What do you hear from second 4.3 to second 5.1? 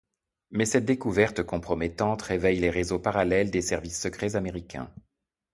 américains.